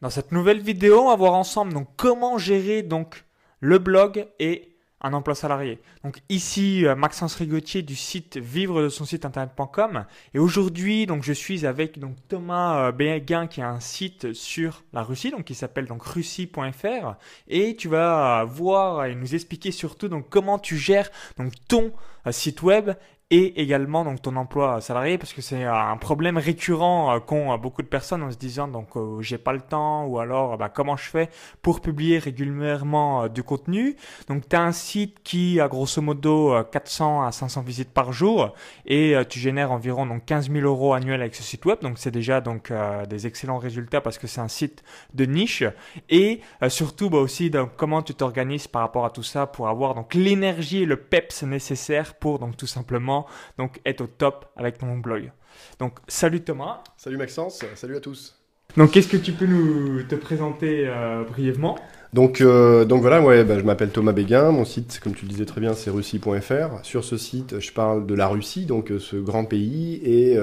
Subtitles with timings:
[0.00, 3.24] Dans cette nouvelle vidéo, on va voir ensemble comment gérer donc
[3.58, 5.80] le blog et un emploi salarié.
[6.04, 11.22] Donc ici euh, Maxence Rigotier du site vivre de son site internet.com et aujourd'hui donc
[11.22, 15.44] je suis avec donc Thomas euh, Béguin qui a un site sur la Russie donc
[15.44, 17.14] qui s'appelle donc russie.fr
[17.48, 21.92] et tu vas voir et nous expliquer surtout donc comment tu gères donc ton
[22.26, 22.90] euh, site web
[23.30, 27.58] et également donc ton emploi salarié parce que c'est un problème récurrent euh, qu'ont euh,
[27.58, 30.70] beaucoup de personnes en se disant donc euh, j'ai pas le temps ou alors bah,
[30.70, 31.28] comment je fais
[31.60, 33.96] pour publier régulièrement du contenu?
[34.28, 38.54] Donc tu as un site qui a grosso modo 400 à 500 visites par jour
[38.86, 41.78] et tu génères environ donc 15 000 euros annuels avec ce site web.
[41.82, 42.72] Donc c'est déjà donc
[43.08, 44.82] des excellents résultats parce que c'est un site
[45.14, 45.64] de niche.
[46.08, 49.94] Et surtout bah, aussi donc, comment tu t'organises par rapport à tout ça pour avoir
[49.94, 53.17] donc l'énergie et le peps nécessaire pour donc tout simplement
[53.58, 55.32] donc être au top avec ton blog.
[55.78, 56.82] Donc salut Thomas.
[56.96, 58.38] Salut Maxence, salut à tous.
[58.76, 61.76] Donc qu'est-ce que tu peux nous te présenter euh, brièvement?
[62.12, 65.30] Donc, euh, donc voilà, ouais, bah, je m'appelle Thomas Béguin, mon site, comme tu le
[65.30, 66.82] disais très bien, c'est russie.fr.
[66.84, 70.38] Sur ce site, je parle de la Russie, donc euh, ce grand pays, et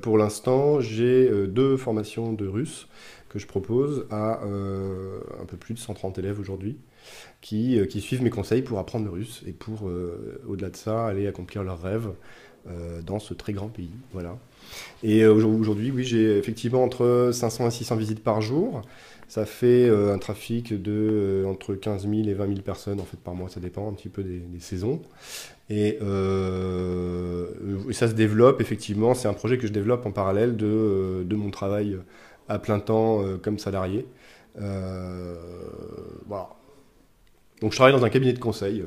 [0.00, 2.86] pour l'instant, j'ai deux formations de russe
[3.28, 6.78] que je propose à un peu plus de 130 élèves aujourd'hui.
[7.52, 11.06] Euh, qui, suivent mes conseils pour apprendre le russe et pour, euh, au-delà de ça,
[11.06, 12.10] aller accomplir leurs rêves
[12.68, 13.90] euh, dans ce très grand pays.
[14.12, 14.38] Voilà.
[15.02, 18.82] Et aujourd'hui, oui, j'ai effectivement entre 500 et 600 visites par jour.
[19.26, 23.34] Ça fait un trafic de entre 15 000 et 20 000 personnes en fait par
[23.34, 25.00] mois, ça dépend un petit peu des, saisons.
[25.70, 25.98] Et,
[27.92, 31.50] ça se développe effectivement, c'est un projet que je développe en parallèle de, de mon
[31.50, 31.96] travail
[32.48, 34.06] à plein temps comme salarié.
[34.56, 36.59] voilà.
[37.60, 38.84] Donc je travaille dans un cabinet de conseil.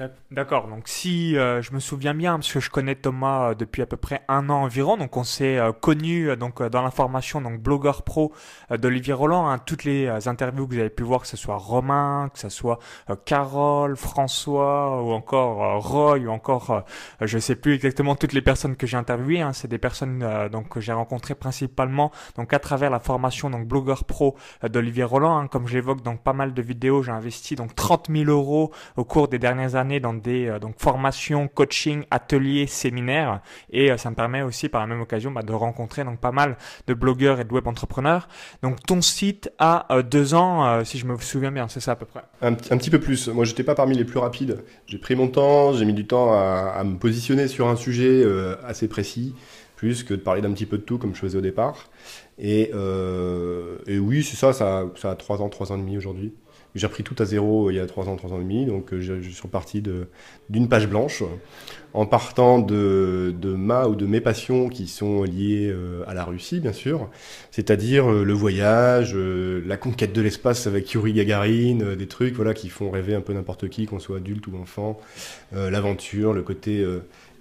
[0.00, 3.54] Euh, D'accord, donc si euh, je me souviens bien, parce que je connais Thomas euh,
[3.54, 7.42] depuis à peu près un an environ, donc on s'est euh, connu donc dans l'information
[7.42, 8.32] donc blogueur pro
[8.70, 12.30] d'Olivier Roland, hein, toutes les interviews que vous avez pu voir, que ce soit Romain,
[12.32, 12.78] que ce soit
[13.26, 16.84] Carole, François ou encore Roy ou encore
[17.20, 20.70] je sais plus exactement toutes les personnes que j'ai interviewées, hein, c'est des personnes donc
[20.70, 25.46] que j'ai rencontrées principalement donc à travers la formation donc blogueur pro d'Olivier Roland, hein,
[25.48, 29.04] comme je l'évoque dans pas mal de vidéos, j'ai investi donc 30 000 euros au
[29.04, 34.10] cours des dernières années dans des euh, donc formations, coaching, ateliers, séminaires et euh, ça
[34.10, 36.56] me permet aussi par la même occasion bah, de rencontrer donc pas mal
[36.86, 38.28] de blogueurs et de web entrepreneurs.
[38.62, 41.96] Donc ton site a euh, deux ans, si je me souviens bien, c'est ça à
[41.96, 42.22] peu près.
[42.40, 43.28] Un, petit peu plus.
[43.28, 44.62] Moi, j'étais pas parmi les plus rapides.
[44.86, 48.24] J'ai pris mon temps, j'ai mis du temps à, me positionner sur un sujet
[48.64, 49.34] assez précis,
[49.76, 51.90] plus que de parler d'un petit peu de tout comme je faisais au départ.
[52.38, 52.70] Et,
[53.86, 56.32] et oui, c'est ça, ça, ça a trois ans, trois ans et demi aujourd'hui.
[56.74, 58.94] J'ai repris tout à zéro il y a trois ans, trois ans et demi, donc
[58.94, 59.82] euh, je, suis reparti
[60.48, 61.22] d'une page blanche
[61.92, 66.60] en partant de, ma ou de mes passions qui sont liées euh, à la Russie,
[66.60, 67.10] bien sûr,
[67.50, 72.70] c'est-à-dire euh, le voyage, la conquête de l'espace avec Yuri Gagarin, des trucs voilà qui
[72.70, 74.98] font rêver un peu n'importe qui, qu'on soit adulte ou enfant,
[75.52, 76.86] l'aventure, le côté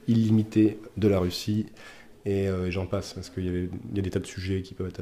[0.07, 1.67] illimité de la Russie,
[2.25, 5.01] et j'en passe parce qu'il y, a des tas de sujets qui peuvent être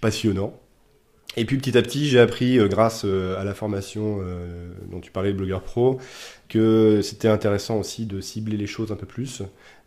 [0.00, 0.58] passionnants.
[1.36, 5.00] Et puis petit à petit, j'ai appris, euh, grâce euh, à la formation euh, dont
[5.00, 5.98] tu parlais, blogueur pro,
[6.48, 9.42] que c'était intéressant aussi de cibler les choses un peu plus.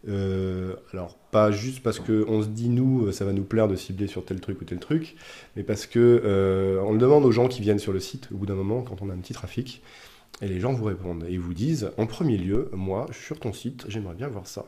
[0.08, 4.26] alors pas juste parce qu'on se dit nous, ça va nous plaire de cibler sur
[4.26, 5.16] tel truc ou tel truc,
[5.56, 8.46] mais parce que on le demande aux gens qui viennent sur le site au bout
[8.46, 9.82] d'un moment quand on a un petit trafic,
[10.42, 13.86] et les gens vous répondent et vous disent en premier lieu, moi, sur ton site,
[13.88, 14.66] j'aimerais bien voir ça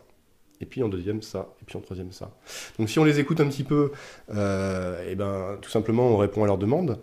[0.62, 2.32] et puis en deuxième ça, et puis en troisième ça.
[2.78, 3.92] Donc si on les écoute un petit peu,
[4.30, 7.00] et euh, eh ben, tout simplement on répond à leurs demandes,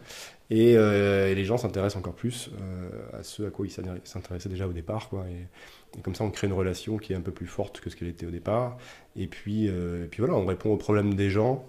[0.51, 4.67] et, euh, les gens s'intéressent encore plus euh, à ce à quoi ils s'intéressaient déjà
[4.67, 5.11] au départ.
[5.11, 7.91] Quoi, et, comme ça on crée une relation qui est un peu plus forte que
[7.91, 8.79] ce qu'elle était au départ.
[9.17, 11.67] Et puis, et puis voilà, on répond aux problèmes des gens,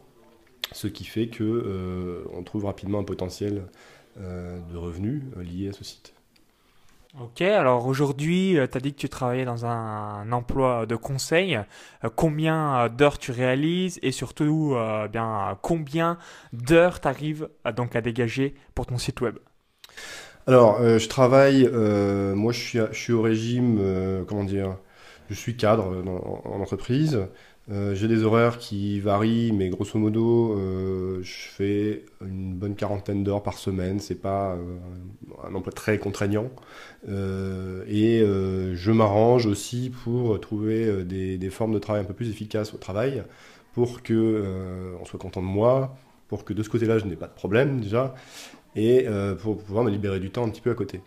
[0.72, 3.64] ce qui fait que on trouve rapidement un potentiel
[4.18, 6.14] de revenus lié à ce site.
[7.18, 11.56] Ok, alors aujourd'hui, euh, tu as dit que tu travaillais dans un, emploi de conseil.
[11.56, 14.75] Euh, combien euh, d'heures tu réalises et surtout,
[15.12, 16.20] bien, combien
[16.53, 19.40] d'heures tu arrives donc à dégager pour ton site web?
[20.46, 21.67] Alors, je travaille,
[22.35, 24.78] moi je suis, je suis au régime, comment dire,
[25.29, 26.03] je suis cadre
[26.46, 27.20] en entreprise.
[27.72, 33.24] Euh, j'ai des horaires qui varient, mais grosso modo, euh, je fais une bonne quarantaine
[33.24, 34.00] d'heures par semaine.
[34.00, 34.78] C'est pas euh,
[35.48, 36.50] un emploi très contraignant.
[37.08, 38.20] et
[38.74, 42.78] je m'arrange aussi pour trouver des, des, formes de travail un peu plus efficaces au
[42.78, 43.24] travail,
[43.74, 45.96] pour que on soit content de moi,
[46.28, 48.16] pour que de ce côté-là, je n'ai pas de problème déjà,
[48.76, 49.06] et
[49.42, 51.02] pour pouvoir me libérer du temps un petit peu à côté.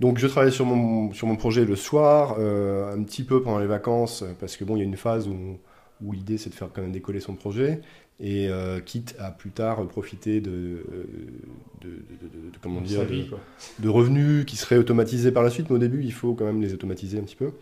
[0.00, 3.58] Donc je travaille sur mon, sur mon projet le soir, euh, un petit peu pendant
[3.58, 5.58] les vacances, parce que bon, il y a une phase où
[6.04, 7.80] où l'idée c'est de faire quand même décoller son projet
[8.20, 11.04] et euh, quitte à plus tard profiter de, euh,
[11.80, 11.90] de,
[12.60, 13.06] comment dire
[13.78, 16.60] de, revenus qui seraient automatisés par la suite mais au début il faut quand même
[16.60, 17.52] les automatiser un petit peu.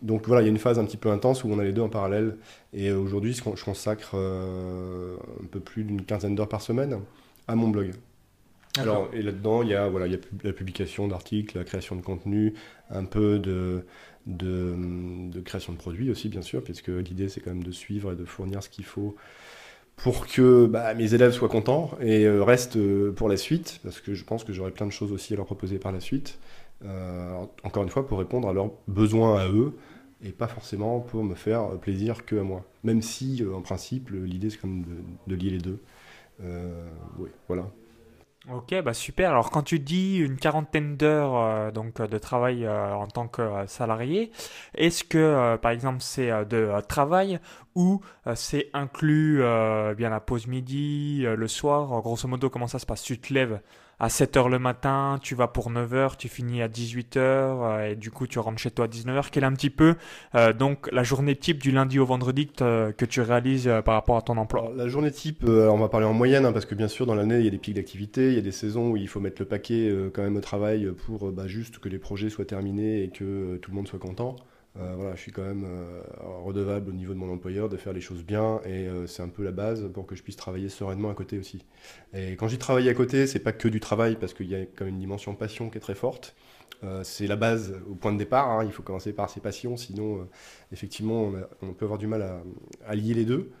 [0.00, 1.72] Donc voilà il y a une phase un petit peu intense où on a les
[1.72, 2.36] deux en parallèle
[2.72, 6.98] et aujourd'hui je consacre euh, un peu plus d'une quinzaine d'heures par semaine
[7.46, 7.92] à mon blog
[8.78, 11.94] alors et là-dedans il y a voilà il y a la publication d'articles la création
[11.94, 12.54] de contenu
[12.90, 13.84] un peu de
[14.26, 14.74] de,
[15.30, 18.16] de, création de produits aussi, bien sûr, puisque l'idée c'est quand même de suivre et
[18.16, 19.16] de fournir ce qu'il faut
[19.96, 24.00] pour que bah, mes élèves soient contents et euh, restent euh, pour la suite, parce
[24.00, 26.38] que je pense que j'aurai plein de choses aussi à leur proposer par la suite.
[26.84, 29.76] Euh, encore une fois, pour répondre à leurs besoins à eux,
[30.24, 32.64] et pas forcément pour me faire plaisir que à moi.
[32.84, 34.84] Même si, en principe, l'idée c'est quand même
[35.26, 35.78] de, lier les deux.
[37.18, 37.68] oui, voilà.
[38.50, 39.30] Ok, bah super.
[39.30, 43.40] Alors quand tu dis une quarantaine d'heures euh, donc de travail euh, en tant que
[43.40, 44.32] euh, salarié,
[44.74, 47.38] est-ce que par exemple c'est de travail
[47.76, 48.00] ou
[48.34, 49.38] c'est inclus
[49.96, 52.00] bien la pause midi, le soir?
[52.02, 53.02] Grosso modo, comment ça se passe?
[53.02, 53.60] Tu te lèves
[54.02, 58.10] à 7h le matin, tu vas pour 9h, tu finis à 18h euh, et du
[58.10, 59.30] coup tu rentres chez toi à 19h.
[59.30, 59.94] Quelle est un petit peu
[60.34, 64.16] euh, donc la journée type du lundi au vendredi que, tu réalises euh, par rapport
[64.16, 64.72] à ton emploi?
[64.74, 67.38] La journée type, on va parler en moyenne hein, parce que bien sûr dans l'année
[67.38, 69.40] il y a des pics d'activité, il y a des saisons où il faut mettre
[69.40, 73.08] le paquet quand même au travail pour bah, juste que les projets soient terminés et
[73.08, 74.34] que tout le monde soit content.
[74.78, 76.02] Euh, voilà, je suis quand même euh,
[76.44, 79.28] redevable au niveau de mon employeur de faire les choses bien et euh, c'est un
[79.28, 81.66] peu la base pour que je puisse travailler sereinement à côté aussi.
[82.14, 84.60] Et quand j'y travaille à côté, c'est pas que du travail parce qu'il y a
[84.60, 86.34] quand même une dimension passion qui est très forte.
[87.04, 88.48] c'est la base au point de départ.
[88.48, 88.64] Hein.
[88.64, 90.26] il faut commencer par ses passions, sinon
[90.72, 92.22] effectivement on, peut avoir du mal
[92.86, 93.52] à, lier les deux.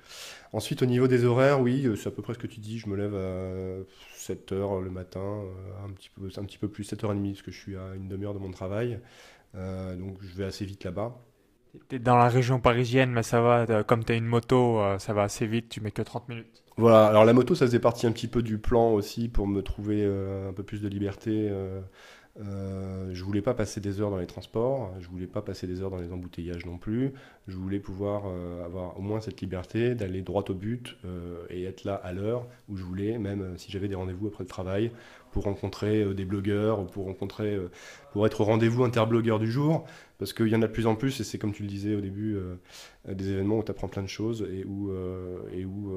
[0.52, 2.78] Ensuite, au niveau des horaires, oui, c'est à peu près ce que tu dis.
[2.78, 3.84] Je me lève à
[4.18, 5.44] 7h le matin,
[5.84, 8.34] un, petit peu, un petit peu plus, 7h30, parce que je suis à une demi-heure
[8.34, 8.98] de mon travail.
[9.54, 11.18] Euh, donc je vais assez vite là-bas.
[11.88, 14.98] Tu es dans la région parisienne, mais ça va, comme tu as une moto, euh,
[14.98, 16.62] ça va assez vite, tu mets que 30 minutes.
[16.76, 19.62] Voilà, alors la moto, ça faisait partie un petit peu du plan aussi pour me
[19.62, 21.48] trouver euh, un peu plus de liberté.
[21.50, 21.80] Euh,
[22.36, 25.90] je voulais pas passer des heures dans les transports, je voulais pas passer des heures
[25.90, 27.12] dans les embouteillages non plus.
[27.46, 28.24] Je voulais pouvoir
[28.64, 30.96] avoir au moins cette liberté d'aller droit au but
[31.50, 34.48] et être là à l'heure où je voulais, même si j'avais des rendez-vous après le
[34.48, 34.92] travail,
[35.32, 37.70] pour rencontrer euh, des blogueurs ou pour rencontrer, euh,
[38.12, 39.84] pour être au rendez-vous interblogueur du jour,
[40.18, 41.96] parce qu'il y en a de plus en plus et c'est comme tu le disais
[41.96, 42.54] au début, euh,
[43.08, 44.92] des événements où tu apprends plein de choses et où,
[45.52, 45.90] et où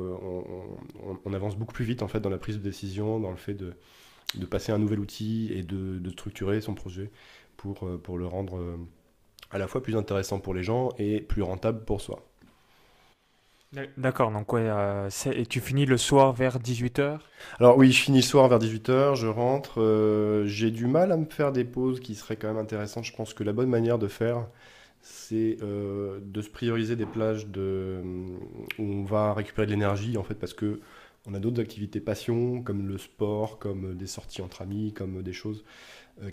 [1.25, 3.53] on, avance beaucoup plus vite en fait dans la prise de décision, dans le fait
[3.53, 3.73] de,
[4.37, 7.11] de passer un nouvel outil et de, de structurer son projet
[7.57, 8.77] pour, pour le rendre
[9.51, 12.23] à la fois plus intéressant pour les gens et plus rentable pour soi.
[13.97, 17.19] D'accord, donc ouais, euh, et tu finis le soir vers 18h
[17.59, 21.17] Alors oui, je finis le soir vers 18h, je rentre, euh, j'ai du mal à
[21.17, 23.03] me faire des pauses qui seraient quand même intéressantes.
[23.03, 24.47] Je pense que la bonne manière de faire,
[25.01, 28.01] c'est euh, de se prioriser des plages de,
[28.79, 30.79] où on va récupérer de l'énergie, en fait, parce que
[31.27, 35.33] on a d'autres activités passion, comme le sport, comme des sorties entre amis, comme des
[35.33, 35.63] choses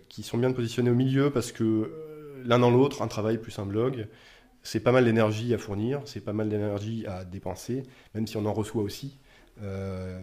[0.08, 1.90] qui sont bien positionnées au milieu, parce que
[2.44, 4.06] l'un dans l'autre, un travail plus un blog,
[4.62, 7.82] c'est pas mal d'énergie à fournir, c'est pas mal d'énergie à dépenser,
[8.14, 9.18] même si on en reçoit aussi.
[9.62, 10.20] Euh,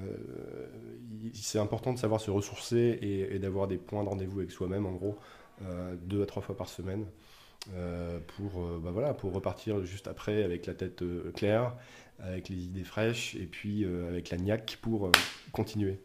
[1.33, 4.93] c'est important de savoir se ressourcer et, d'avoir des points de rendez-vous avec soi-même, en
[4.93, 5.17] gros,
[5.63, 7.05] euh, deux à trois fois par semaine,
[7.73, 11.03] euh, pour, bah pour repartir juste après avec la tête
[11.35, 11.75] claire,
[12.23, 15.11] avec les idées fraîches, et puis avec la niaque pour
[15.51, 15.99] continuer.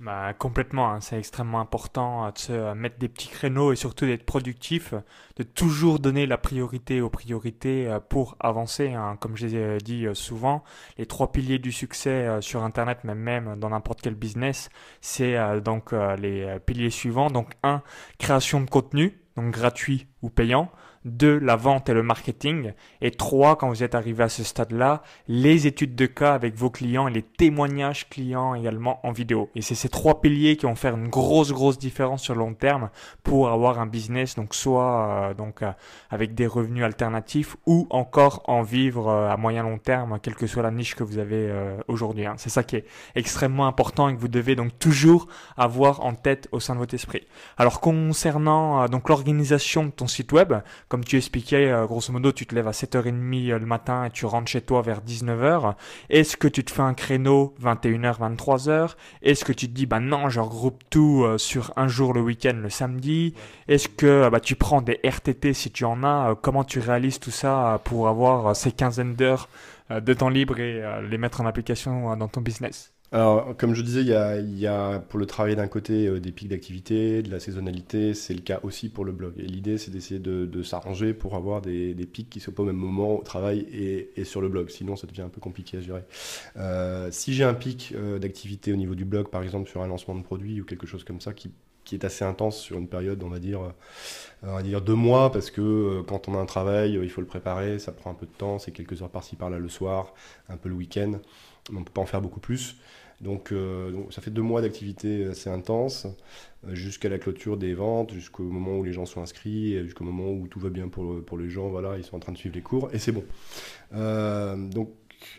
[0.00, 1.00] Bah, complètement, hein.
[1.02, 4.94] c'est extrêmement important euh, de se euh, mettre des petits créneaux et surtout d'être productif,
[5.36, 8.94] de toujours donner la priorité aux priorités euh, pour avancer.
[8.94, 9.18] Hein.
[9.20, 10.64] Comme je l'ai dit souvent,
[10.96, 14.70] les trois piliers du succès sur Internet, mais même dans n'importe quel business,
[15.02, 17.30] c'est donc les piliers suivants.
[17.30, 17.82] Donc un,
[18.18, 20.70] création de contenu, donc gratuit ou payant.
[21.04, 21.38] 2.
[21.38, 22.72] La vente et le marketing.
[23.00, 23.56] Et 3.
[23.56, 27.12] Quand vous êtes arrivé à ce stade-là, les études de cas avec vos clients et
[27.12, 29.50] les témoignages clients également en vidéo.
[29.54, 32.54] Et c'est ces trois piliers qui vont faire une grosse, grosse différence sur le long
[32.54, 32.90] terme
[33.22, 35.72] pour avoir un business, donc soit euh, donc euh,
[36.10, 40.46] avec des revenus alternatifs ou encore en vivre euh, à moyen long terme, quelle que
[40.46, 41.50] soit la niche que vous avez
[41.88, 42.26] aujourd'hui.
[42.26, 42.34] Hein.
[42.36, 46.48] C'est ça qui est extrêmement important et que vous devez donc toujours avoir en tête
[46.52, 47.26] au sein de votre esprit.
[47.56, 50.54] Alors concernant donc l'organisation de ton site web,
[50.90, 54.10] comme tu expliquais, euh, grosso modo, tu te lèves à 7h30 euh, le matin et
[54.10, 55.74] tu rentres chez toi vers 19h.
[56.10, 60.00] Est-ce que tu te fais un créneau 21h, 23h Est-ce que tu te dis, bah
[60.00, 63.34] non, je regroupe tout euh, sur un jour le week-end, le samedi?
[63.68, 66.34] Est-ce que bah, tu prends des RTT si tu en as?
[66.42, 69.48] Comment tu réalises tout ça pour avoir ces quinzaines d'heures
[69.90, 72.92] de temps libre et les mettre en application dans ton business?
[73.12, 76.46] Alors, comme je disais, il y a, pour le travail d'un côté euh, des pics
[76.48, 79.34] d'activité, de la saisonnalité, c'est le cas aussi pour le blog.
[79.36, 82.66] Et l'idée, c'est d'essayer de, s'arranger pour avoir des, pics qui ne soient pas au
[82.66, 84.68] même moment au travail et, sur le blog.
[84.70, 86.04] Sinon, ça devient un peu compliqué à gérer.
[86.56, 89.88] Euh, si j'ai un pic euh, d'activité au niveau du blog, par exemple sur un
[89.88, 91.50] lancement de produit ou quelque chose comme ça qui,
[91.92, 93.60] est assez intense sur une période, on va dire,
[94.44, 97.26] on va dire deux mois, parce que quand on a un travail, il faut le
[97.26, 100.14] préparer, ça prend un peu de temps, c'est quelques heures par-ci par-là le soir,
[100.48, 101.14] un peu le week-end,
[101.70, 102.76] on ne peut pas en faire beaucoup plus.
[103.20, 106.06] Donc, euh, donc, ça fait deux mois d'activité assez intense,
[106.66, 110.30] euh, jusqu'à la clôture des ventes, jusqu'au moment où les gens sont inscrits, jusqu'au moment
[110.30, 112.54] où tout va bien pour, pour les gens, voilà, ils sont en train de suivre
[112.54, 113.24] les cours, et c'est bon.
[113.94, 114.90] Euh, donc,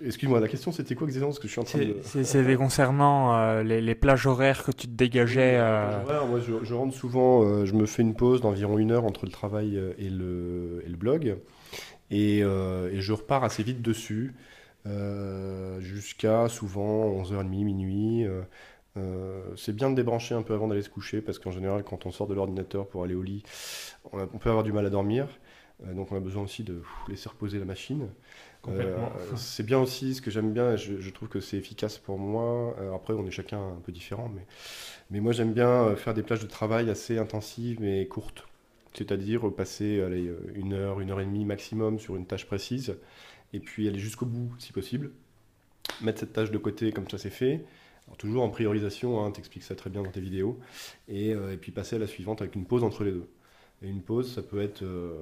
[0.05, 1.95] excuse-moi, la question c'était quoi exactement Parce que je suis en train de...
[2.03, 5.55] C'était concernant euh, les, les, plages horaires que tu te dégageais.
[5.57, 6.03] Euh...
[6.03, 9.05] Horaires, moi, je, je, rentre souvent, euh, je me fais une pause d'environ une heure
[9.05, 11.37] entre le travail et le, et le blog,
[12.11, 14.33] et, et je repars assez vite dessus.
[14.87, 18.25] Euh, jusqu'à souvent 11h30, minuit.
[18.25, 18.41] Euh,
[18.97, 22.05] euh, c'est bien de débrancher un peu avant d'aller se coucher parce qu'en général, quand
[22.05, 23.43] on sort de l'ordinateur pour aller au lit,
[24.11, 25.27] on, a, on, peut avoir du mal à dormir.
[25.93, 28.09] donc on a besoin aussi de pff, laisser reposer la machine.
[29.35, 32.75] c'est bien aussi ce que j'aime bien, je, je, trouve que c'est efficace pour moi.
[32.93, 34.45] après, on est chacun un peu différent, mais,
[35.09, 38.47] mais moi j'aime bien faire des plages de travail assez intensives mais courtes.
[38.93, 42.97] C'est-à-dire passer allez, une heure, une heure et demie maximum sur une tâche précise
[43.53, 45.11] et puis aller jusqu'au bout si possible.
[46.01, 47.65] Mettre cette tâche de côté comme ça c'est fait.
[48.07, 50.59] Alors, toujours en priorisation, hein, tu expliques ça très bien dans tes vidéos.
[51.07, 53.27] Et, euh, puis passer à la suivante avec une pause entre les deux.
[53.83, 55.13] Et une pause, ça peut être, euh,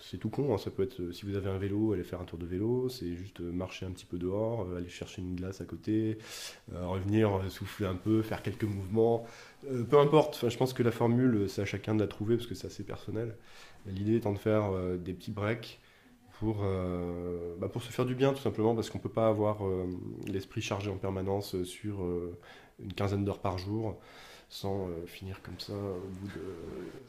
[0.00, 2.24] c'est tout con, hein, ça peut être, si vous avez un vélo, aller faire un
[2.24, 5.60] tour de vélo, c'est juste marcher un petit peu dehors, euh, aller chercher une glace
[5.60, 6.18] à côté,
[6.72, 9.26] euh, revenir souffler un peu, faire quelques mouvements,
[9.70, 12.46] euh, peu importe, je pense que la formule, c'est à chacun de la trouver parce
[12.46, 13.36] que c'est assez personnel.
[13.86, 15.79] L'idée étant de faire des petits breaks
[16.40, 19.28] pour, euh, bah pour se faire du bien tout simplement parce qu'on ne peut pas
[19.28, 19.86] avoir euh,
[20.26, 22.34] l'esprit chargé en permanence sur euh,
[22.82, 24.00] une quinzaine d'heures par jour
[24.48, 26.42] sans finir comme ça au bout de...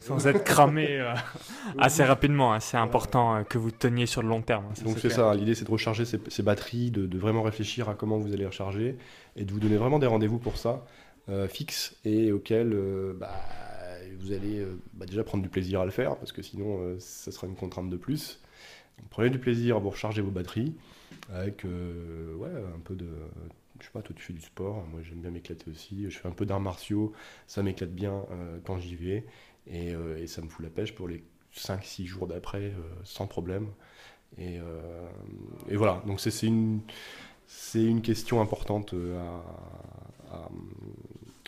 [0.00, 1.04] Sans être cramé
[1.78, 2.60] assez rapidement, hein.
[2.60, 4.66] c'est important que vous teniez sur le long terme.
[4.74, 7.88] Ça, Donc c'est ça, l'idée c'est de recharger ces, ces batteries, de, de, vraiment réfléchir
[7.88, 8.96] à comment vous allez recharger
[9.34, 10.84] et de vous donner vraiment des rendez-vous pour ça,
[11.48, 12.76] fixes et auxquels
[13.16, 13.32] bah,
[14.20, 17.48] vous allez bah, déjà prendre du plaisir à le faire parce que sinon ça sera
[17.48, 18.38] une contrainte de plus.
[19.10, 20.74] Prenez du plaisir à vous recharger vos batteries
[21.32, 23.08] avec euh, ouais, un peu de.
[23.80, 26.08] Je sais pas, toi tu fais du sport, moi j'aime bien m'éclater aussi.
[26.08, 27.12] Je fais un peu d'arts martiaux,
[27.46, 29.26] ça m'éclate bien euh, quand j'y vais
[29.66, 32.72] et, euh, et, ça me fout la pêche pour les 5-6 jours d'après
[33.04, 33.68] sans problème.
[34.38, 34.58] Et,
[35.68, 36.80] et voilà, donc c'est une,
[37.74, 40.48] une question importante à, à,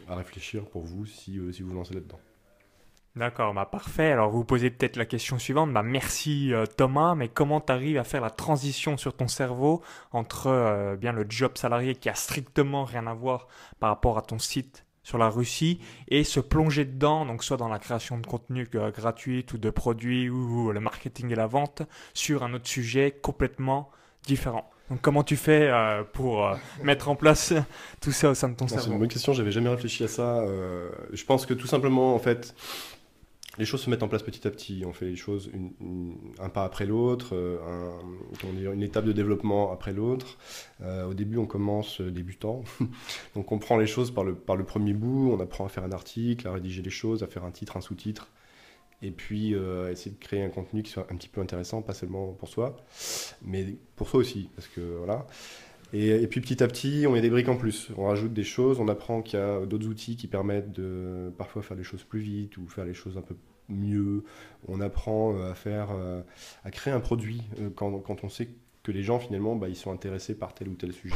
[0.08, 2.20] à, réfléchir pour vous si, si vous vous lancez là-dedans.
[3.16, 4.10] D'accord, bah parfait.
[4.10, 5.72] Alors vous posez peut-être la question suivante.
[5.72, 9.82] Bah merci euh, Thomas, mais comment tu arrives à faire la transition sur ton cerveau
[10.10, 13.46] entre euh, bien le job salarié qui a strictement rien à voir
[13.78, 15.78] par rapport à ton site sur la Russie
[16.08, 19.70] et se plonger dedans, donc soit dans la création de contenu euh, gratuit ou de
[19.70, 21.82] produits ou, ou le marketing et la vente
[22.14, 23.90] sur un autre sujet complètement
[24.26, 24.68] différent.
[24.90, 27.54] Donc comment tu fais euh, pour euh, mettre en place
[28.00, 30.08] tout ça au sein de ton cerveau C'est une bonne question, j'avais jamais réfléchi à
[30.08, 30.40] ça.
[30.40, 32.54] Euh, je pense que tout simplement, en fait,
[33.58, 34.84] les choses se mettent en place petit à petit.
[34.86, 35.50] On fait les choses
[36.40, 40.38] un pas après l'autre, un, une étape de développement après l'autre.
[40.80, 42.64] Euh, au début, on commence débutant.
[43.34, 45.30] Donc, on prend les choses par le, par le premier bout.
[45.32, 47.80] On apprend à faire un article, à rédiger les choses, à faire un titre, un
[47.80, 48.28] sous-titre.
[49.02, 51.94] Et puis, euh, essayer de créer un contenu qui soit un petit peu intéressant, pas
[51.94, 52.76] seulement pour soi,
[53.42, 54.48] mais pour soi aussi.
[54.56, 55.26] Parce que voilà.
[55.96, 57.90] Et, puis petit à petit, on met des briques en plus.
[57.96, 61.62] On rajoute des choses, on apprend qu'il y a d'autres outils qui permettent de parfois
[61.62, 63.36] faire les choses plus vite ou faire les choses un peu
[63.68, 64.24] mieux.
[64.66, 65.90] On apprend à faire,
[66.64, 67.42] à créer un produit
[67.76, 68.48] quand, quand on sait
[68.82, 71.14] que les gens finalement, bah, ils sont intéressés par tel ou tel sujet.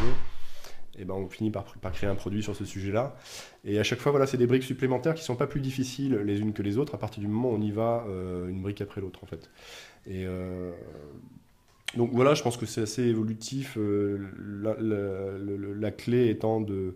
[0.99, 3.17] Et ben on finit par, créer un produit sur ce sujet-là.
[3.65, 6.41] Et à chaque fois, voilà, c'est des briques supplémentaires qui sont pas plus difficiles les
[6.41, 8.81] unes que les autres à partir du moment où on y va euh, une brique
[8.81, 9.51] après l'autre en fait.
[10.07, 10.73] Et euh,
[11.97, 13.77] donc voilà, je pense que c'est assez évolutif.
[13.79, 14.19] Euh,
[15.79, 16.95] la, clé étant de,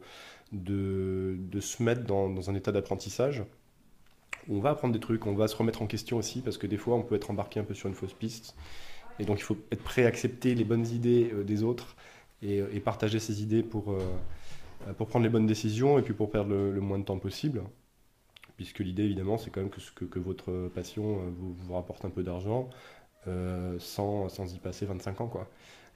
[0.52, 3.44] se mettre dans, un état d'apprentissage.
[4.49, 6.76] On va apprendre des trucs, on va se remettre en question aussi, parce que des
[6.76, 8.56] fois, on peut être embarqué un peu sur une fausse piste.
[9.18, 11.96] Et donc, il faut être prêt à accepter les bonnes idées euh, des autres
[12.42, 14.00] et, et, partager ces idées pour, euh,
[14.96, 17.62] pour prendre les bonnes décisions et puis pour perdre le, moins de temps possible.
[18.56, 22.68] Puisque l'idée, évidemment, c'est quand même que, votre passion euh, vous rapporte un peu d'argent
[23.29, 25.29] euh, sans, sans, y passer 25 ans.
[25.29, 25.49] quoi.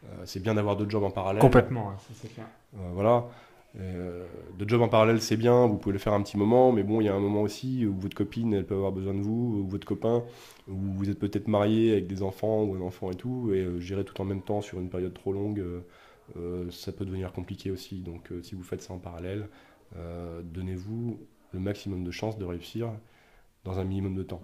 [0.05, 1.41] Euh, c'est bien d'avoir d'autres jobs en parallèle.
[1.41, 2.47] Complètement, ouais, c'est clair.
[2.75, 3.27] Euh, voilà.
[3.79, 4.25] Euh,
[4.59, 7.01] de job en parallèle, c'est bien, vous pouvez le faire un petit moment, mais bon,
[7.01, 9.61] il y a un moment aussi où votre copine, elle peut avoir besoin de vous,
[9.61, 10.23] ou votre copain,
[10.69, 14.05] où vous êtes peut-être marié avec des enfants ou un enfant et tout, et gérer
[14.05, 15.63] tout en même temps sur une période trop longue,
[16.71, 18.01] ça peut devenir compliqué aussi.
[18.01, 19.47] Donc si vous faites ça en parallèle,
[19.95, 21.19] donnez-vous
[21.53, 22.91] le maximum de chances de réussir
[23.65, 24.41] dans un minimum de temps.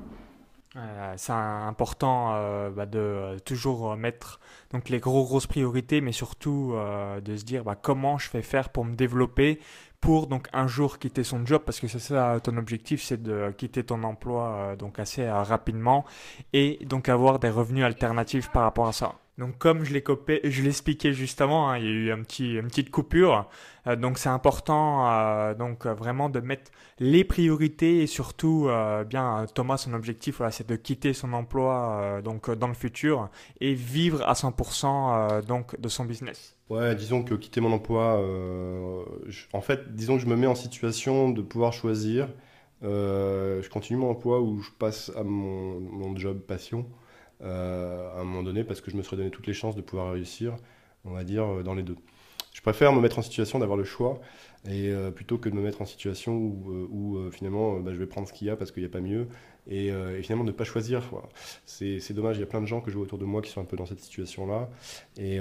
[1.17, 2.33] C'est important
[2.71, 6.75] bah, de toujours mettre donc les gros grosses priorités, mais surtout
[7.23, 9.61] de se dire bah, comment je fais faire pour me développer,
[10.03, 13.53] pour donc un jour quitter son job parce que c'est ça ton objectif c'est de
[13.57, 16.05] quitter ton emploi euh, donc assez euh, rapidement
[16.53, 19.15] et donc avoir des revenus alternatifs par rapport à ça.
[19.39, 20.05] Donc comme je l'ai
[20.45, 23.49] je l'expliquais juste avant, hein, il y a eu un petit, une petite coupure.
[23.87, 28.69] Euh, donc c'est important euh, donc euh, vraiment de mettre les priorités et surtout
[29.09, 33.29] bien Thomas son objectif voilà, c'est de quitter son emploi donc dans le futur
[33.61, 36.57] et vivre à 100% donc de son business.
[36.69, 38.23] Ouais, disons que quitter mon emploi,
[39.53, 42.29] en fait, disons que je me mets en situation de pouvoir choisir.
[42.83, 46.87] je continue mon emploi ou je passe à mon job passion.
[47.43, 49.81] Euh, à un moment donné parce que je me serais donné toutes les chances de
[49.81, 50.57] pouvoir réussir,
[51.05, 51.97] on va dire, euh, dans les deux.
[52.53, 54.21] Je préfère me mettre en situation d'avoir le choix
[54.69, 58.29] et euh, plutôt que de me mettre en situation où, finalement bah, je vais prendre
[58.29, 59.27] ce qu'il y a parce qu'il n'y a pas mieux
[59.69, 59.91] et,
[60.23, 61.03] finalement ne pas choisir.
[61.65, 63.51] C'est dommage, il y a plein de gens que je vois autour de moi qui
[63.51, 64.69] sont un peu dans cette situation-là
[65.17, 65.39] et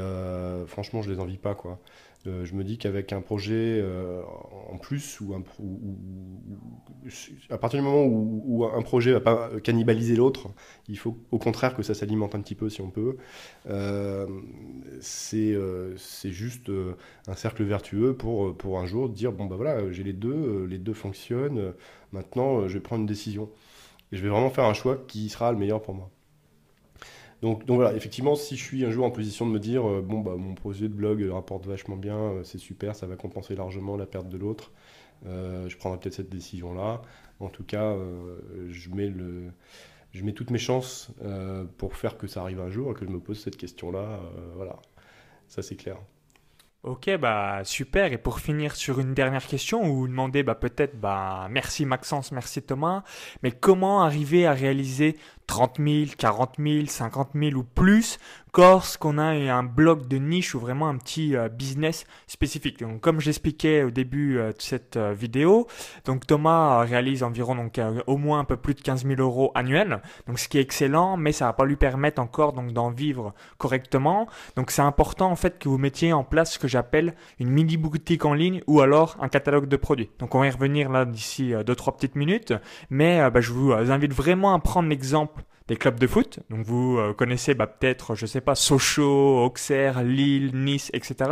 [0.67, 1.53] franchement je les envie pas.
[1.53, 1.79] quoi.
[2.27, 4.21] Euh, je me dis qu'avec un projet euh,
[4.69, 5.43] en plus, ou, un,
[7.49, 10.49] à partir du moment où, un projet va pas cannibaliser l'autre,
[10.87, 13.17] il faut au contraire que ça s'alimente un petit peu si on peut.
[13.67, 14.27] Euh,
[14.99, 16.71] c'est juste
[17.27, 20.77] un cercle vertueux pour, pour un jour dire bon bah voilà, j'ai les deux, les
[20.77, 21.73] deux fonctionnent,
[22.11, 23.49] maintenant je vais prendre une décision.
[24.11, 26.11] Et je vais vraiment faire un choix qui sera le meilleur pour moi.
[27.41, 30.19] Donc, voilà, effectivement, si je suis un jour en position de me dire, euh, bon,
[30.19, 33.97] bah, mon projet de blog rapporte vachement bien, euh, c'est super, ça va compenser largement
[33.97, 34.71] la perte de l'autre,
[35.25, 37.01] euh, je prendrai peut-être cette décision-là.
[37.39, 37.95] En tout cas,
[38.69, 39.11] je, mets
[40.11, 41.09] je mets toutes mes chances
[41.79, 44.19] pour faire que ça arrive un jour et que je me pose cette question-là.
[44.55, 44.77] voilà,
[45.47, 45.97] ça c'est clair.
[46.83, 48.11] Ok, bah super.
[48.11, 52.63] Et pour finir sur une dernière question, ou demander bah, peut-être, bah, merci Maxence, merci
[52.63, 53.03] Thomas,
[53.43, 58.17] mais comment arriver à réaliser 30 000, 40 000, 50 000 ou plus
[58.51, 62.79] qu'on a un blog de niche ou vraiment un petit euh, business spécifique.
[62.79, 65.67] Donc, comme j'expliquais au début euh, de cette euh, vidéo,
[66.05, 70.01] donc Thomas réalise environ donc au moins un peu plus de 15 000 euros annuels.
[70.27, 73.33] Donc, ce qui est excellent, mais ça va pas lui permettre encore donc d'en vivre
[73.57, 74.27] correctement.
[74.55, 77.77] Donc, c'est important en fait que vous mettiez en place ce que j'appelle une mini
[77.77, 80.09] boutique en ligne ou alors un catalogue de produits.
[80.19, 82.53] Donc, on va y revenir là d'ici deux trois petites minutes,
[82.89, 86.39] mais bah, je vous invite vraiment à prendre l'exemple des clubs de foot.
[86.49, 91.31] Donc vous euh, connaissez bah, peut-être, je sais pas, Sochaux, Auxerre, Lille, Nice, etc.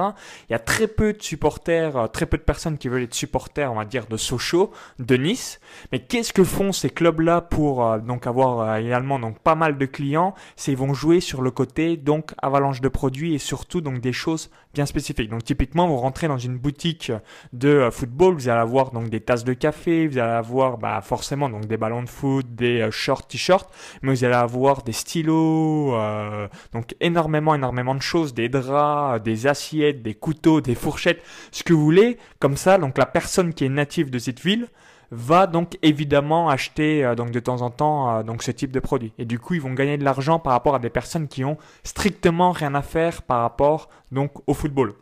[0.49, 3.13] Il y a très peu de supporters, euh, très peu de personnes qui veulent être
[3.13, 5.59] supporters, on va dire, de Sochaux, de Nice.
[5.91, 9.85] Mais qu'est-ce que font ces clubs-là pour euh, donc avoir également donc pas mal de
[9.85, 10.33] clients?
[10.55, 14.13] C'est ils vont jouer sur le côté donc avalanche de produits et surtout donc des
[14.13, 15.29] choses bien spécifiques.
[15.29, 17.11] Donc typiquement, vous rentrez dans une boutique
[17.51, 21.49] de football, vous allez avoir donc des tasses de café, vous allez avoir bah, forcément
[21.49, 23.69] donc des ballons de foot, des shorts, t-shirts,
[24.01, 29.47] mais vous allez avoir des stylos, euh, donc énormément, énormément de choses, des draps, des
[29.47, 32.17] assiettes, des couteaux, des fourchettes, ce que vous voulez.
[32.39, 34.67] Comme ça, donc la personne qui est native de cette ville
[35.11, 38.79] va donc évidemment acheter euh, donc de temps en temps euh, donc ce type de
[38.79, 39.13] produit.
[39.17, 41.57] Et du coup, ils vont gagner de l'argent par rapport à des personnes qui ont
[41.83, 44.93] strictement rien à faire par rapport donc au football.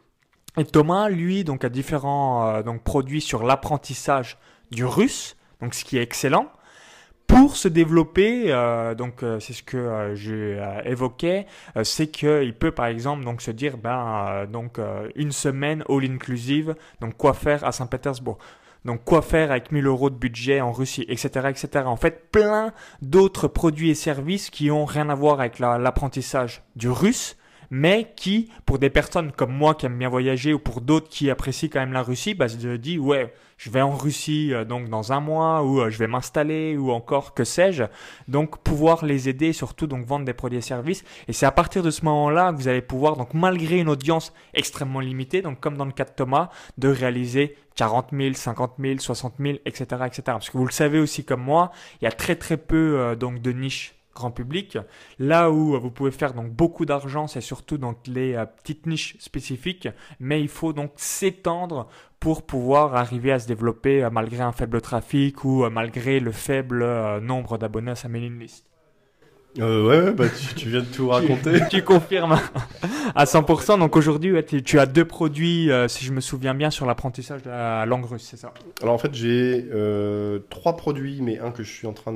[0.57, 4.39] Et Thomas, lui, donc a différents donc produits sur l'apprentissage
[4.71, 6.47] du russe, donc ce qui est excellent
[7.27, 11.45] pour se développer, euh, donc euh, c'est ce que euh, j'ai évoqué,
[11.83, 14.79] c'est qu'il peut par exemple donc se dire ben donc
[15.15, 18.37] une semaine all inclusive, donc quoi faire à Saint-Pétersbourg?
[18.85, 21.85] Donc quoi faire avec 1000 euros de budget en Russie, etc., etc.
[21.87, 26.89] En fait, plein d'autres produits et services qui ont rien à voir avec l'apprentissage du
[26.89, 27.35] russe,
[27.69, 31.29] mais qui, pour des personnes comme moi qui aiment bien voyager ou pour d'autres qui
[31.29, 34.89] apprécient quand même la Russie, bah, se dit ouais, je vais en Russie euh, donc
[34.89, 37.83] dans un mois ou euh, je vais m'installer ou encore que sais-je.
[38.27, 41.03] Donc pouvoir les aider, surtout donc vendre des produits et services.
[41.27, 44.33] Et c'est à partir de ce moment-là que vous allez pouvoir donc malgré une audience
[44.53, 48.99] extrêmement limitée, donc comme dans le cas de Thomas, de réaliser 40 000, 50 000,
[48.99, 50.21] 60 000, etc., etc.
[50.25, 53.15] Parce que vous le savez aussi comme moi, il y a très très peu euh,
[53.15, 54.77] donc de niches grand public.
[55.19, 59.15] Là où vous pouvez faire donc beaucoup d'argent, c'est surtout dans les euh, petites niches
[59.19, 59.87] spécifiques,
[60.19, 61.87] mais il faut donc s'étendre
[62.19, 66.31] pour pouvoir arriver à se développer euh, malgré un faible trafic ou euh, malgré le
[66.31, 66.83] faible
[67.21, 68.65] nombre d'abonnés à sa mailing list.
[69.57, 70.25] ouais, bah,
[70.55, 71.59] tu, viens de tout raconter.
[71.69, 72.39] tu, confirmes
[73.13, 73.79] à 100%.
[73.79, 77.85] Donc aujourd'hui, tu, as deux produits, si je me souviens bien, sur l'apprentissage de la
[77.85, 78.51] langue russe, c'est ça?
[78.81, 79.67] Alors en fait, j'ai
[80.49, 82.13] trois produits, mais un que je suis en train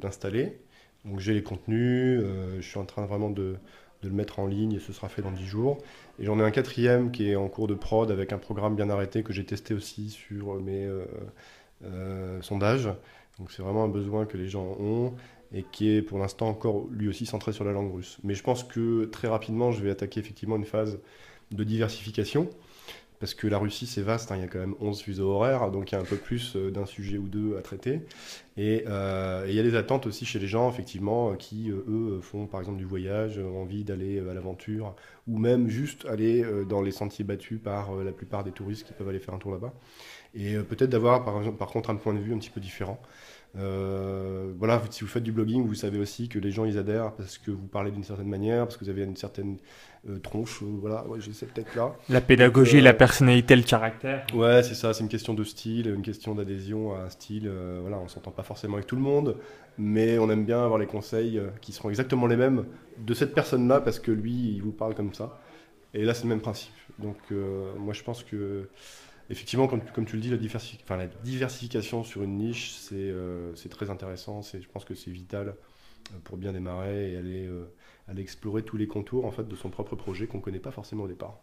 [0.00, 0.58] d'installer.
[1.06, 3.56] Donc j'ai les contenus, euh, je suis en train vraiment de,
[4.02, 5.78] le mettre en ligne et ce sera fait dans 10 jours.
[6.18, 8.88] Et j'en ai un quatrième qui est en cours de prod avec un programme bien
[8.88, 10.88] arrêté que j'ai testé aussi sur mes
[12.40, 12.88] sondages.
[13.38, 15.14] Donc c'est vraiment un besoin que les gens ont
[15.52, 18.18] et qui est pour l'instant encore lui aussi centré sur la langue russe.
[18.24, 20.98] Mais je pense que très rapidement, je vais attaquer effectivement une phase
[21.52, 22.48] de diversification,
[23.18, 25.70] parce que la Russie c'est vaste, hein, il y a quand même 11 fuseaux horaires,
[25.70, 28.02] donc il y a un peu plus euh, d'un sujet ou deux à traiter.
[28.58, 32.20] Euh, et, il y a des attentes aussi chez les gens, effectivement, qui, euh, eux,
[32.20, 34.94] font par exemple du voyage, ont envie d'aller à l'aventure,
[35.26, 39.08] ou même juste aller dans les sentiers battus par la plupart des touristes qui peuvent
[39.08, 39.72] aller faire un tour là-bas.
[40.34, 43.00] Et peut-être d'avoir par, par contre un point de vue un petit peu différent.
[43.54, 47.38] Voilà, si vous faites du blogging, vous savez aussi que les gens ils adhèrent parce
[47.38, 49.56] que vous parlez d'une certaine manière, parce que vous avez une certaine
[50.08, 50.62] euh, tronche.
[50.62, 51.94] Euh, voilà, ouais, je sais peut-être là.
[52.08, 54.26] La pédagogie, la personnalité, le caractère.
[54.34, 54.94] Ouais, c'est ça.
[54.94, 57.50] C'est une question de style, une question d'adhésion à un style.
[57.80, 59.36] voilà, on s'entend pas forcément avec tout le monde,
[59.78, 62.64] mais on aime bien avoir les conseils qui seront exactement les mêmes
[62.98, 65.38] de cette personne-là parce que lui, il vous parle comme ça.
[65.94, 66.72] Et là, c'est le même principe.
[66.98, 67.16] Donc,
[67.78, 68.68] moi, je pense que
[69.30, 70.38] effectivement, comme, comme, tu le dis, la,
[70.84, 74.42] enfin, la, diversification sur une niche, c'est euh, très intéressant.
[74.42, 77.72] Je pense que c'est vital euh, pour bien démarrer et aller, euh,
[78.08, 80.70] aller, explorer tous les contours en fait, de son propre projet qu'on ne connaît pas
[80.70, 81.38] forcément au départ.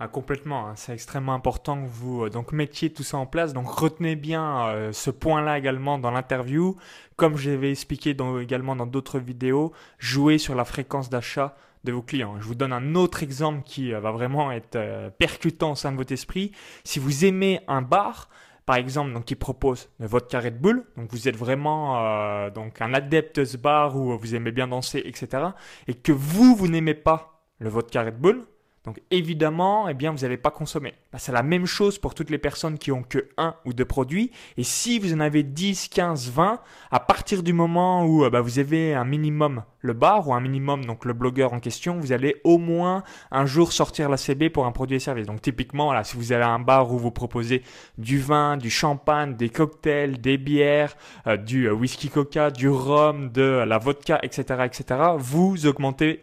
[0.00, 0.74] Ah, complètement, hein.
[0.74, 3.52] c'est extrêmement important que vous donc mettiez tout ça en place.
[3.52, 6.76] Donc retenez bien ce point-là également dans l'interview.
[7.14, 12.02] Comme j'avais expliqué dans, également dans d'autres vidéos, jouez sur la fréquence d'achat de vos
[12.02, 12.36] clients.
[12.40, 15.92] Je vous donne un autre exemple qui euh, va vraiment être euh, percutant au sein
[15.92, 16.52] de votre esprit.
[16.82, 18.28] Si vous aimez un bar,
[18.66, 22.80] par exemple, donc, qui propose votre carré de boule, donc vous êtes vraiment euh, donc
[22.80, 25.48] un adepte de ce bar où vous aimez bien danser, etc.,
[25.86, 28.44] et que vous, vous n'aimez pas le carré de boule,
[28.84, 30.92] donc évidemment, eh bien, vous n'allez pas consommer.
[31.10, 33.86] Bah, c'est la même chose pour toutes les personnes qui ont que un ou deux
[33.86, 34.30] produits.
[34.58, 38.58] Et si vous en avez 10, 15, 20, à partir du moment où bah, vous
[38.58, 42.40] avez un minimum le bar ou un minimum donc le blogueur en question, vous allez
[42.42, 45.26] au moins un jour sortir la CB pour un produit et service.
[45.26, 47.62] Donc typiquement, là, si vous avez un bar où vous proposez
[47.96, 53.30] du vin, du champagne, des cocktails, des bières, euh, du euh, whisky coca, du rhum,
[53.30, 56.22] de la vodka, etc., etc., vous augmentez...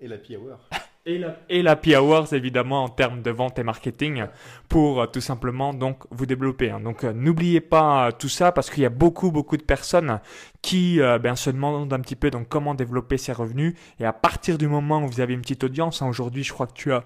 [0.00, 0.58] Et la hour
[1.06, 4.24] et la, et la Hours évidemment en termes de vente et marketing
[4.68, 6.70] pour euh, tout simplement donc vous développer.
[6.70, 6.80] Hein.
[6.80, 10.20] Donc euh, n'oubliez pas euh, tout ça parce qu'il y a beaucoup beaucoup de personnes
[10.62, 14.58] qui ben, se demandent un petit peu donc comment développer ses revenus et à partir
[14.58, 17.04] du moment où vous avez une petite audience, hein, aujourd'hui je crois que tu as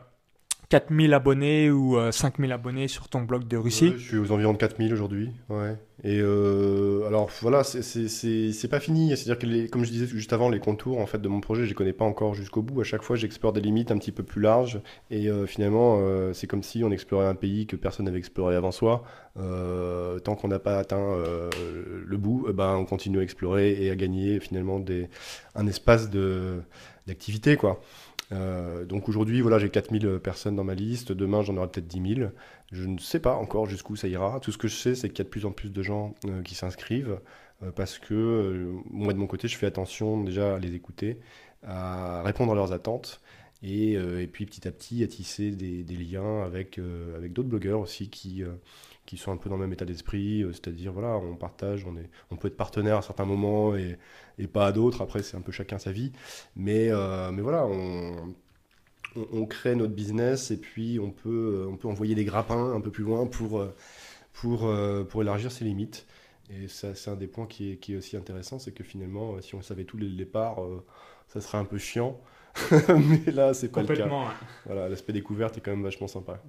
[0.69, 4.53] 4000 abonnés ou 5000 euh, abonnés sur ton blog de Russie Je suis aux environs
[4.53, 5.31] de 4000 aujourd'hui.
[5.49, 5.77] Ouais.
[6.03, 9.17] Et euh, alors voilà, c'est pas fini.
[9.17, 11.69] C'est-à-dire que, comme je disais juste avant, les contours en fait, de mon projet, je
[11.69, 12.81] les connais pas encore jusqu'au bout.
[12.81, 14.81] À chaque fois, j'explore des limites un petit peu plus larges.
[15.11, 16.01] Et euh, finalement,
[16.33, 19.05] c'est comme si on explorait un pays que personne n'avait exploré avant soi.
[19.37, 21.17] tant qu'on n'a pas atteint
[22.07, 25.09] le bout, ben, on continue à explorer et à gagner finalement des,
[25.55, 26.11] un espace
[27.07, 27.57] d'activité.
[27.57, 27.81] quoi.
[28.35, 31.13] Euh, donc aujourd'hui, voilà, j'ai 4000 personnes dans ma liste.
[31.13, 32.31] Demain, j'en aurai peut-être 10 000.
[32.73, 34.41] Je ne sais pas encore jusqu'où ça ira.
[34.41, 36.15] Tout ce que je sais, c'est qu'il y a de plus en plus de gens
[36.27, 37.21] euh, qui s'inscrivent
[37.63, 41.19] euh, parce que moi, de mon côté, je fais attention déjà à les écouter,
[41.63, 43.21] à répondre à leurs attentes.
[43.63, 43.97] Et,
[44.31, 46.79] puis petit à petit à tisser des, liens avec,
[47.17, 48.45] avec d'autres blogueurs aussi qui,
[49.07, 51.97] qui sont un peu dans le même état d'esprit, euh, c'est-à-dire voilà, on partage, on,
[51.97, 53.99] est, on peut être partenaire à certains moments et,
[54.39, 56.13] et pas à d'autres, après c'est un peu chacun sa vie,
[56.57, 58.35] mais, euh, mais voilà, on,
[59.33, 62.91] on, crée notre business et puis on peut, on peut envoyer des grappins un peu
[62.91, 63.65] plus loin pour,
[64.33, 64.71] pour,
[65.09, 66.07] pour élargir ses limites.
[66.51, 69.41] Et ça, c'est un des points qui est, qui est aussi intéressant, c'est que finalement,
[69.41, 70.85] si on savait tout dès le départ, euh,
[71.29, 72.21] ça serait un peu chiant.
[72.89, 74.09] mais là, c'est pas le cas.
[74.67, 76.41] Voilà, l'aspect découverte est quand même vachement sympa.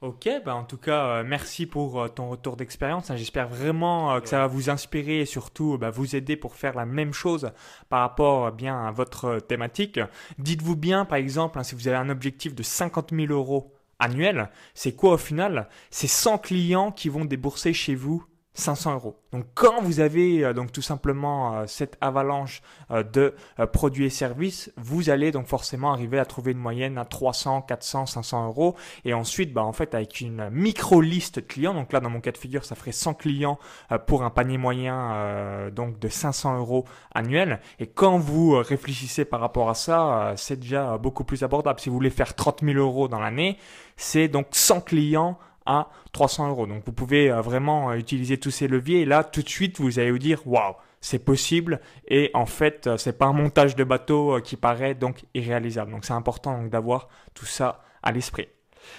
[0.00, 3.10] Ok, bah en tout cas, euh, merci pour euh, ton retour d'expérience.
[3.10, 3.16] Hein.
[3.16, 6.76] J'espère vraiment euh, que ça va vous inspirer et surtout bah, vous aider pour faire
[6.76, 7.50] la même chose
[7.88, 9.98] par rapport bien à votre thématique.
[10.38, 14.50] Dites-vous bien, par exemple, hein, si vous avez un objectif de 50 000 euros annuel,
[14.72, 15.68] c'est quoi au final?
[15.90, 18.24] C'est 100 clients qui vont débourser chez vous
[18.58, 19.16] 500 euros.
[19.32, 23.34] Donc quand vous avez euh, donc tout simplement euh, cette avalanche euh, de
[23.72, 28.06] produits et services, vous allez donc forcément arriver à trouver une moyenne à 300, 400,
[28.06, 28.74] 500 euros.
[29.04, 32.20] Et ensuite, bah, en fait, avec une micro liste de clients, donc là dans mon
[32.20, 33.58] cas de figure, ça ferait 100 clients
[34.06, 37.60] pour un panier moyen donc de 500 euros annuel.
[37.78, 41.80] Et quand vous réfléchissez par rapport à ça, c'est déjà beaucoup plus abordable.
[41.80, 43.58] Si vous voulez faire 30 000 euros dans l'année,
[43.96, 45.38] c'est donc 100 clients
[45.68, 46.66] à 300 euros.
[46.66, 50.00] Donc vous pouvez euh, vraiment euh, utiliser tous ces leviers là tout de suite vous
[50.00, 53.84] allez vous dire waouh c'est possible et en fait euh, c'est pas un montage de
[53.84, 55.92] bateau qui paraît donc irréalisable.
[55.92, 58.48] Donc c'est important d'avoir tout ça à l'esprit.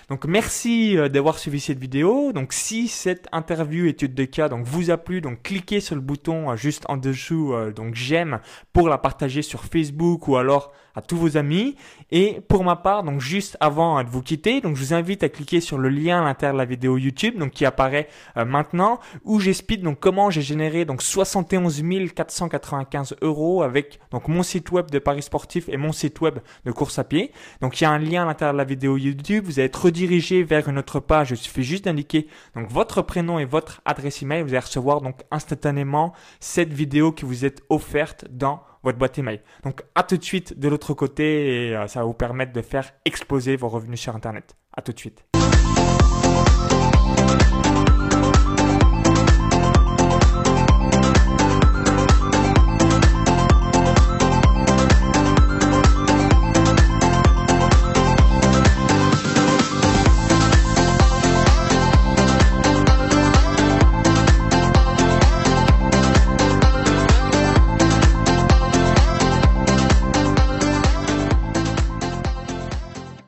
[0.10, 2.32] Donc merci euh, d'avoir suivi cette vidéo.
[2.34, 6.02] Donc si cette interview étude de cas donc vous a plu, donc cliquez sur le
[6.02, 8.40] bouton euh, juste en dessous euh, donc j'aime
[8.74, 11.76] pour la partager sur Facebook ou alors à tous vos amis.
[12.12, 15.30] Et pour ma part, donc juste avant de vous quitter, donc je vous invite à
[15.30, 19.40] cliquer sur le lien à l'intérieur de la vidéo YouTube, donc qui apparaît maintenant, où
[19.40, 21.84] j'explique donc comment j'ai généré donc 71
[22.16, 26.72] 495 euros avec donc mon site web de paris sportif et mon site web de
[26.72, 27.32] course à pied.
[27.62, 29.46] Donc il y a un lien à l'intérieur de la vidéo YouTube.
[29.46, 31.32] Vous allez être redirigé vers une autre page.
[31.32, 34.44] Il suffit juste d'indiquer donc votre prénom et votre adresse email.
[34.44, 39.42] Vous allez recevoir donc instantanément cette vidéo qui vous est offerte dans votre boîte email.
[39.64, 42.62] Donc à tout de suite de l'autre côté et euh, ça va vous permettre de
[42.62, 44.56] faire exploser vos revenus sur Internet.
[44.76, 45.26] À tout de suite.